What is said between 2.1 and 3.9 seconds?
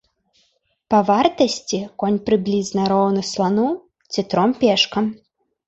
прыблізна роўны слану